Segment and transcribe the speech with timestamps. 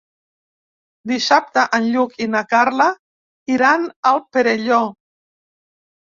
[1.11, 2.89] Dissabte en Lluc i na Carla
[3.59, 4.83] iran al Perelló.